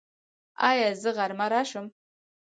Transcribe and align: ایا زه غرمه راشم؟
ایا 0.69 0.87
زه 1.01 1.09
غرمه 1.17 1.47
راشم؟ 1.51 1.85